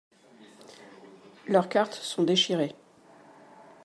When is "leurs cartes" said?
1.47-1.93